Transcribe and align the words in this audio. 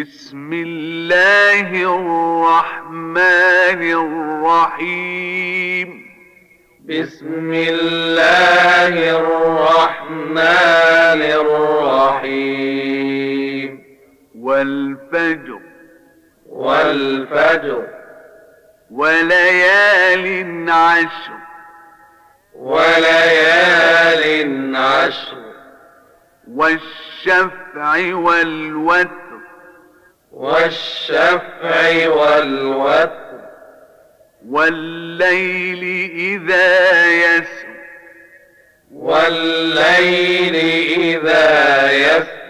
بسم 0.00 0.52
الله 0.52 1.68
الرحمن 1.70 3.18
الرحيم. 4.72 5.88
بسم 6.80 7.52
الله 7.52 9.10
الرحمن 9.18 10.40
الرحيم. 12.16 13.82
والفجر. 14.38 15.60
والفجر. 16.48 17.86
وليال 18.90 20.70
عشر. 20.70 21.32
وليال 22.54 24.22
عشر. 24.76 25.36
والشفع 26.48 28.14
والوتر. 28.14 29.21
والشفع 30.32 32.08
والوتر. 32.08 33.22
والليل 34.48 36.10
إذا 36.10 37.10
يسر. 37.10 37.72
والليل 38.92 40.54
إذا 41.00 41.92
يسر. 41.92 42.42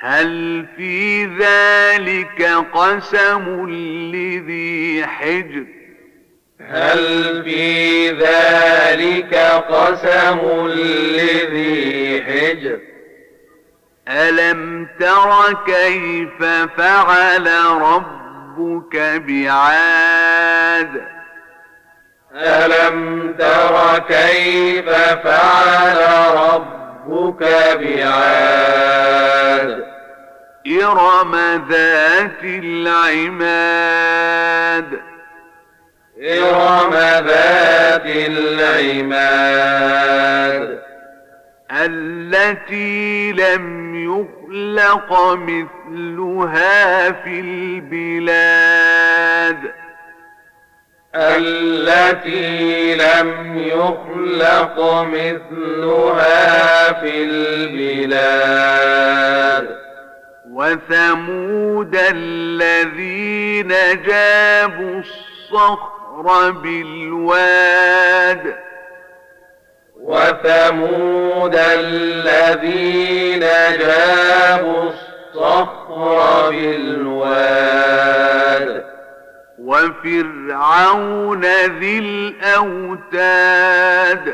هل 0.00 0.66
في 0.76 1.24
ذلك 1.24 2.42
قسم 2.74 3.66
لذي 3.70 5.06
حجر؟ 5.06 5.64
هل 6.60 7.42
في 7.44 8.10
ذلك 8.10 9.34
قسم 9.68 10.68
لذي 10.68 12.22
حجر؟ 12.22 12.89
ألم 14.10 14.88
تر 15.00 15.54
كيف 15.66 16.44
فعل 16.76 17.50
ربك 17.82 18.96
بعاد؟ 19.26 21.02
ألم 22.34 23.34
تر 23.38 23.98
كيف 24.08 24.88
فعل 25.24 25.98
ربك 26.36 27.42
بعاد؟ 27.80 29.70
إرم 30.82 31.34
ذات 31.70 32.44
العماد. 32.44 33.80
إرم 36.22 36.94
ذات 37.26 38.06
العماد. 38.06 39.60
التي 41.72 43.32
لم 43.32 43.79
يخلق 44.20 45.34
مثلها 45.34 47.12
في 47.12 47.40
البلاد 47.40 48.60
التي 51.14 52.94
لم 52.94 53.58
يخلق 53.58 55.02
مثلها 55.02 56.92
في 57.00 57.24
البلاد 57.24 58.60
وثمود 60.50 61.96
الذين 61.96 63.68
جابوا 64.06 65.00
الصخر 65.00 66.50
بالواد 66.50 67.90
وثمود 70.10 71.56
الذين 71.56 73.40
جابوا 73.78 74.90
الصخر 74.90 76.50
بالواد. 76.50 78.84
وفرعون 79.58 81.44
ذي 81.78 81.98
الأوتاد. 81.98 84.24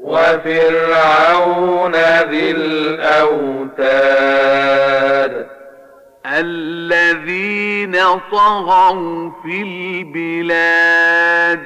وفرعون 0.00 1.94
ذي 2.30 2.50
الأوتاد. 2.50 3.72
الذين 6.26 7.96
طغوا 8.32 9.30
في 9.42 9.62
البلاد. 9.62 11.64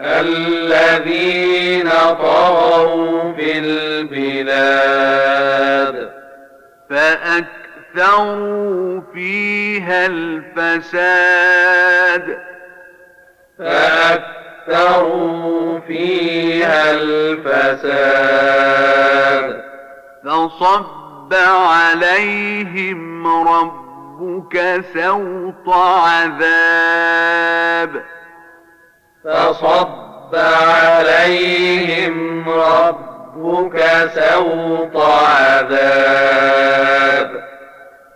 الذين 0.00 1.90
طغوا 1.90 3.32
في 3.32 3.58
البلاد. 3.58 5.28
فأكثروا 6.90 9.00
فيها 9.14 10.06
الفساد. 10.06 11.58
فأكثروا 13.58 15.80
فيها 15.80 16.90
الفساد. 16.90 18.28
فصب 20.24 21.34
عليهم 21.34 23.26
ربك 23.48 24.84
سوط 24.94 25.68
عذاب. 25.74 27.90
فصب 29.24 30.34
عليهم 30.34 32.50
ربك 32.50 33.84
سوط 34.14 34.96
عذاب. 34.96 37.30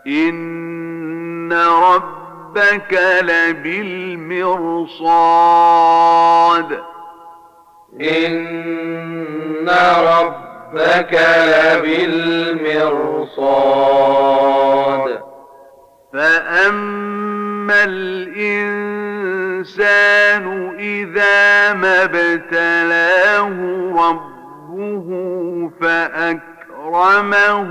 إن 0.07 1.53
ربك 1.53 3.01
لبالمرصاد. 3.23 4.13
إن 8.01 9.71
ربك 9.99 11.21
لبالمرصاد. 11.37 12.13
فأما 16.13 17.52
الإنسان 17.71 19.53
إذا 20.79 21.73
ما 21.73 22.05
ابتلاه 22.05 23.49
ربه 23.97 25.09
فأكرمه 25.81 27.71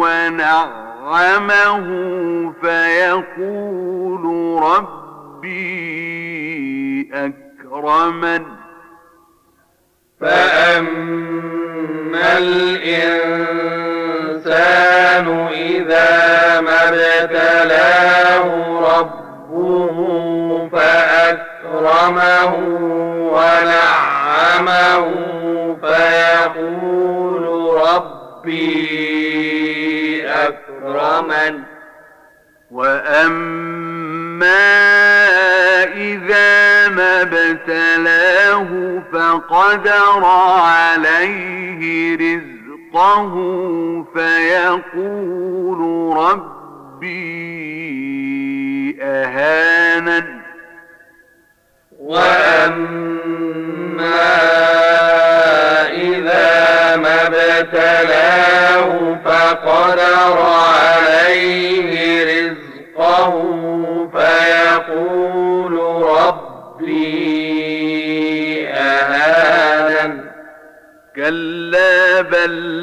ونعمه 0.00 1.86
فيقول 2.60 4.24
ربي 4.62 5.56
أكرمن 7.12 8.42
فأما 10.20 11.58
الإنسان 12.38 13.95
إذا 14.48 16.60
ما 16.60 16.88
ابتلاه 16.88 18.44
ربه 18.98 20.68
فأكرمه 20.72 22.54
ونعمه 23.32 25.06
فيقول 25.82 27.44
ربي 27.88 28.76
أكرمن. 30.28 31.54
وأما 32.70 34.46
إذا 35.94 36.88
ما 36.88 37.22
ابتلاه 37.22 38.68
فقدر 39.12 40.24
عليه 40.64 42.16
رزقه 42.16 42.55
فيقول 44.14 45.80
ربي 46.16 47.36
أهانن. 49.02 50.40
وأما 52.00 53.26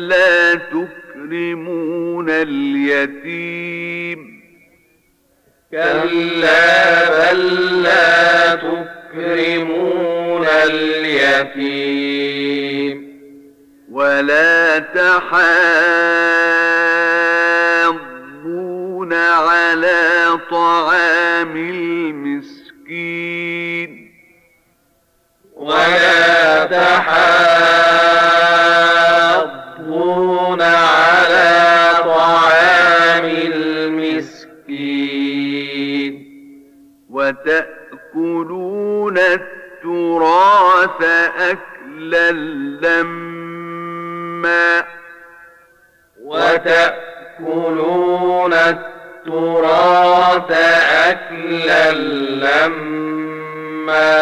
لا 0.08 0.56
تكرمون 0.56 2.30
اليتيم. 2.30 4.20
كلا 5.72 7.32
بل 7.32 7.84
لا 7.84 8.56
تكرمون 8.56 10.46
اليتيم. 10.46 11.84
ولا 13.92 14.80
تحاضون 14.80 15.84
وتأكلون 37.10 39.18
التراث 39.18 41.04
أكلا 41.38 42.32
لما 42.82 44.84
وتأكلون 47.44 48.54
التراث 48.54 50.52
أكلا 51.08 51.92
لما 52.42 54.14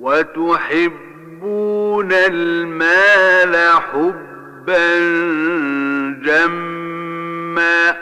وتحبون 0.00 2.12
المال 2.12 3.56
حبا 3.80 4.98
جما 6.24 7.96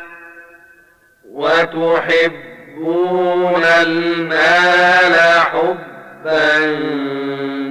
وتحبون 1.38 2.34
المال 3.64 5.14
حبا 5.40 6.58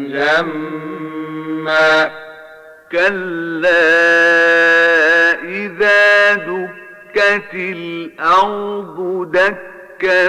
جما 0.08 2.12
كلا 2.92 3.88
إذا 5.44 6.34
دكت 6.34 7.54
الأرض 7.54 9.31
دكا 9.31 10.28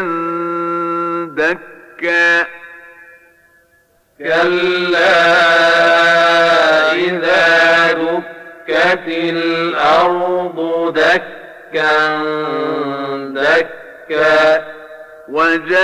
دكا 1.36 2.46
كلا 4.18 5.22
إذا 6.92 7.92
دكت 7.92 9.08
الأرض 9.08 10.58
دكا 10.94 12.18
دكا 14.08 14.64
وجاء 15.28 15.78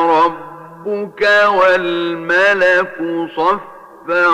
ربك 0.00 1.22
والملك 1.48 2.96
صفا 3.36 4.30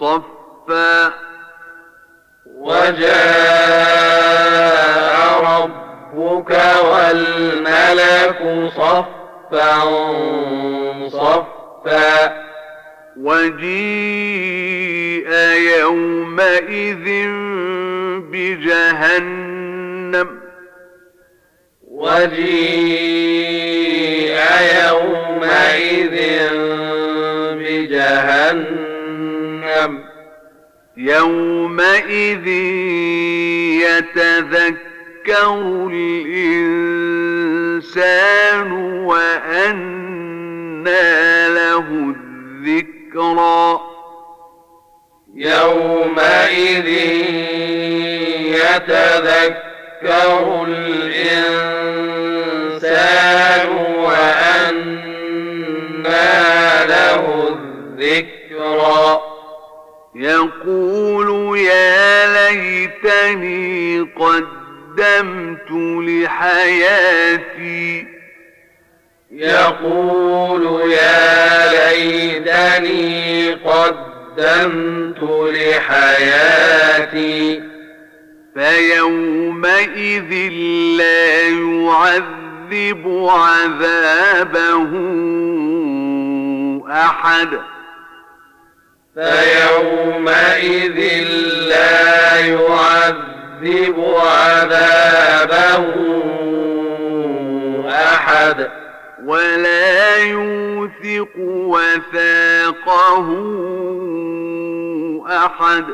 صفا. 0.00 1.12
وجاء 2.46 3.12
ربك 5.42 6.52
والملك 6.84 8.70
صفا 8.76 9.74
صفا. 11.08 12.42
وجيء 13.16 15.30
يومئذ 15.78 17.06
بجهنم. 18.30 20.41
وجيء 22.02 23.62
يومئذ 24.82 26.16
بجهنم. 27.58 28.72
يومئذ 30.96 32.46
يتذكر 33.86 35.46
الإنسان 35.92 36.72
وأنى 39.04 40.28
له 41.48 41.86
الذكرى. 42.16 43.80
يومئذ 45.34 46.88
يتذكر 48.46 49.71
الإنسان 50.66 51.22
وأنى 53.94 55.02
له 56.88 57.48
الذكرى. 57.48 59.20
يقول 60.14 61.58
يا 61.58 62.26
ليتني 62.50 64.00
قدمت 64.00 65.70
لحياتي. 66.08 68.06
يقول 69.32 70.92
يا 70.92 71.72
ليتني 71.92 73.52
قدمت 73.52 75.22
لحياتي. 75.52 76.62
فيومئذ 78.54 80.52
لا 80.96 81.42
يعذب 81.48 83.28
عذابه 83.30 84.92
أحد. 86.90 87.48
فيومئذ 89.14 90.98
لا 91.68 92.38
يعذب 92.38 94.14
عذابه 94.20 95.84
أحد. 97.88 98.70
ولا 99.24 100.16
يوثق 100.16 101.28
وثاقه 101.38 103.28
أحد. 105.30 105.84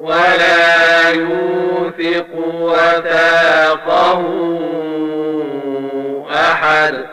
ولا 0.00 0.69
يوثق 1.12 2.26
وثاقه 2.34 4.22
أحد. 6.30 7.06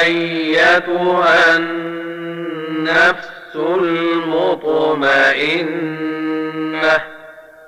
أيتها 0.00 1.56
النفس 1.56 3.56
المطمئنة. 3.56 4.96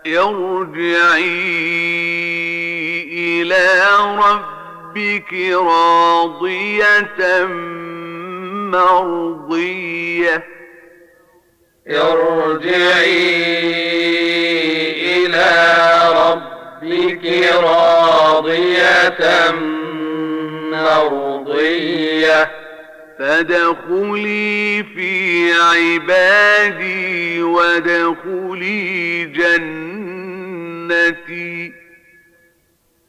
ارجعي 0.06 1.77
إلى 3.48 3.88
ربك 4.16 5.32
راضية 5.52 7.44
مرضية. 8.72 10.44
ارجعي 11.90 13.26
إلى 15.26 15.50
ربك 16.12 17.24
راضية 17.64 19.20
مرضية. 20.72 22.50
فادخلي 23.18 24.84
في 24.94 25.52
عبادي 25.52 27.42
وادخلي 27.42 29.24
جنتي. 29.24 29.88